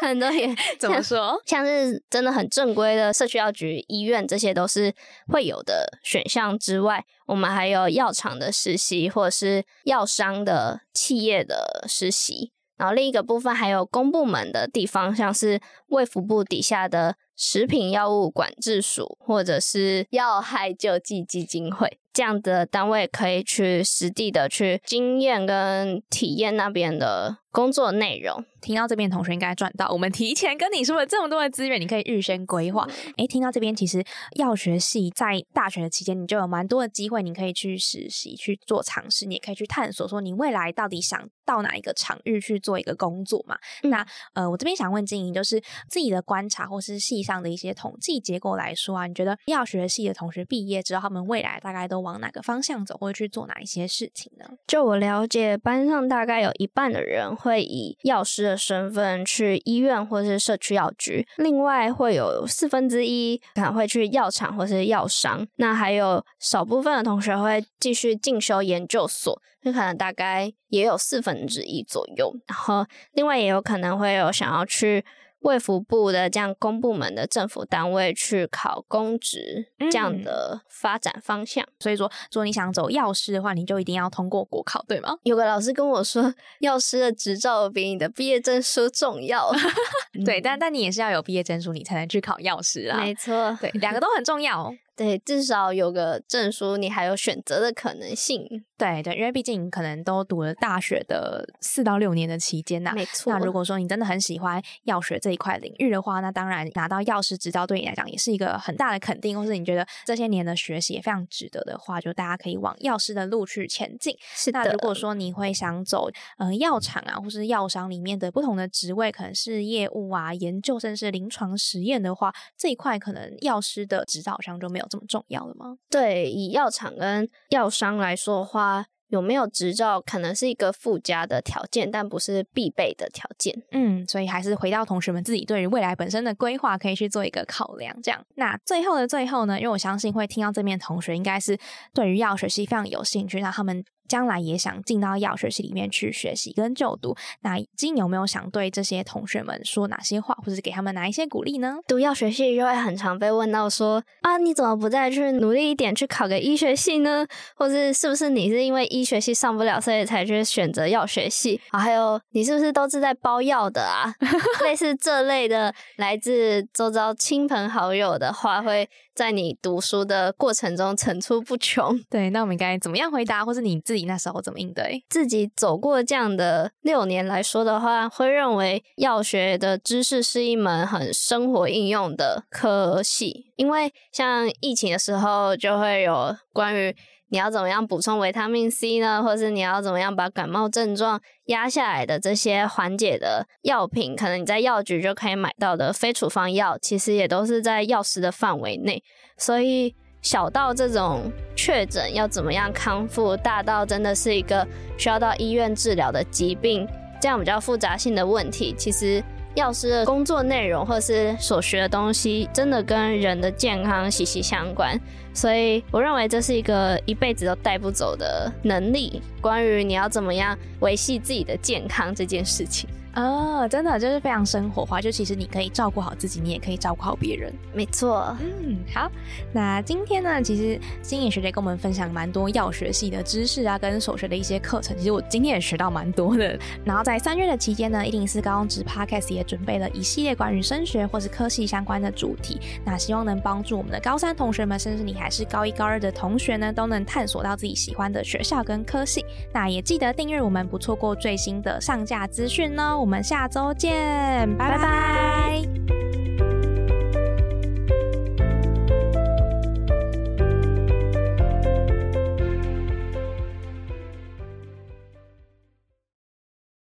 [0.02, 0.56] 很多人。
[0.78, 1.40] 怎么说？
[1.46, 4.92] 像是真的很正规的社区药局、医院，这些都是
[5.28, 12.52] 会有的选项之外，我们还有药厂的实习，或者是药商的企业的实习。
[12.76, 17.16] 然后另一个部分还有公部门的地方，像是卫福部底下的。
[17.42, 21.98] 食品药物管制署，或者是药害救济基金会。
[22.12, 28.44] 这样的单位，可以去实地的去经验跟体验那边的工作内容。
[28.60, 29.88] 听到这边，同学应该赚到。
[29.90, 32.86] 我们提前跟你说了这么多的资源，你可以预先规划。
[33.16, 34.04] 哎，听到这边，其实
[34.36, 43.56] 药学系在大学的期间，你就有蛮多的机会，你可以去实习、去做尝试，你也可以去探索，说你未来到底想到哪一个场域去做一个工作嘛？
[43.84, 45.58] 那呃，我这边想问静怡，就是
[45.88, 54.44] 自己的观察，或是系上的一些统计结果来说啊，你觉得药学系的同学毕业之后，他们未来大概都往哪个方向走，或者去做哪一些事情呢？
[54.66, 58.40] 就我了解，班上大概有一半的人会以药师。
[58.40, 75.04] 的身份去医院或是社区药局，另外会有四分之一可能会去药厂或是药商，那还有少部分的同学会继续进修研究所，那可能大概也有四分之一左右，然后另外也有可能会有想要去。
[75.40, 85.16] 卫福部的这样公部门的政府单位去考公职这样的发展方向，所以说，如果你想走药师的话，你就一定要通过国考，对吗？
[85.22, 89.50] 有个老师跟我说，药师的执照比你的毕业证书重要。
[90.24, 92.98] 对，但但你也是要有毕业证书，你才能去考药师啊。
[93.00, 94.70] 没错，对，两个都很重要。
[95.00, 98.46] 对，至少有个证书，你还有选择的可能性。
[98.76, 102.92] 对对，因为毕竟可能都读了大学的四到六年的期间呐。
[102.94, 103.32] 没错。
[103.32, 114.14] 那如果说你真的很喜欢药学这一块领域的话，那当然拿到药师执照对你来讲也是一个很大的肯定，或是你觉得这些年的学习也非常值得的话，就大家可以往药师的路去前进。
[114.34, 114.58] 是的。
[114.58, 124.89] 那如果说你会想走呃药厂啊，或是药商里面的不同的职位，可能是业务啊、研究，甚至是临床实验的话，这一块可能药师的执照上就没有。
[124.90, 125.76] 这么重要的吗？
[125.88, 133.62] 对，以药厂跟药商来说的话，有没有执照可能是一个附加的条件，但不是必备的条件。
[133.70, 137.96] 嗯，所以还是回到同学们自己对于未来本身的规划，可以去做一个考量。
[138.02, 139.58] 这样，那最后的最后呢？
[139.58, 141.56] 因为我相信会听到这边同学应该是
[141.94, 143.84] 对于药学系非常有兴趣，那他们。
[144.10, 151.76] 将来也想进到药学系里面去学习跟就读，那金有没有想对这些同学们说哪些话，或者是给他们哪一些鼓励呢？
[151.86, 157.24] 读药学系就会很常被问到说啊，你怎么不再去努力一点，去考个医学系呢？
[157.54, 161.60] 或是是不是你是因为医学系上不了，所以才去选择药学系？
[161.70, 164.12] 啊，还有你是不是都是在包药的啊？
[164.64, 168.88] 类似这类的，来自周遭亲朋好友的话会。
[169.14, 171.98] 在你读书的过程中层出不穷。
[172.08, 175.04] 对，那我们应该怎么样回答，或是你自己那时候怎么应对？
[175.08, 186.94] 自己走过这样的六年来说的话，会认为药学的知识是一门很生活应用的科系，因为像疫情的时候，就会有关于。
[187.30, 189.22] 你要怎么样补充维他命 C 呢？
[189.22, 199.02] 或是你要怎么样把感冒症状压下来的这些缓解的药品，可能你在药局就可以买到的非处方药，其实也都是在药师的范围内。
[199.38, 204.66] 所以小到这种确诊要怎么样康复，大到真的是一个
[204.98, 206.86] 需要到医院治疗的疾病，
[207.20, 209.22] 这样比较复杂性的问题，其实
[209.54, 214.98] 药师的工作内容或是所学的东西，真的跟人的健康息息相关。
[215.32, 219.22] 所以我认为这是一个一辈子都带不走的能力。
[219.40, 222.88] 关于你要怎么样维系自己的健康这件事情。
[223.14, 227.52] 哦，真的就是非常生活化，就其实你可以照顾好自己，你也可以照顾好别人。
[227.74, 229.10] 没错，嗯，好，
[229.52, 236.56] 那今天呢，其实心颖学姐跟我们分享蛮多药学系的知识啊，跟所学的一些课程，其实我今天也学到蛮多的。
[236.84, 249.24] 然后在三月的期间呢，一零四高中职 Podcast 也准备了一系列关于升学或是科系相关的主题，那希望能帮助我们的高三同学们，甚至你还是高一高二的同学呢，都能探索到自己喜欢的学校跟科系。
[249.52, 252.99] 那也记得订阅我们，不错过最新的上架资讯呢。
[253.00, 256.19] 我们下周见拜拜。